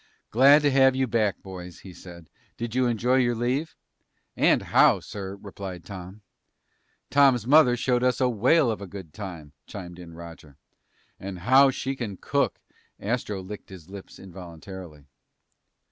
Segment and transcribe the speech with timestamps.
[0.31, 2.27] "Glad to have you back, boys," he said.
[2.57, 3.75] "Did you enjoy your leave?"
[4.35, 6.21] "And how, sir," replied Tom.
[7.11, 10.57] "Tom's mother showed us a whale of a good time," chimed in Roger.
[11.19, 12.59] "And how she can cook!"
[12.99, 15.05] Astro licked his lips involuntarily.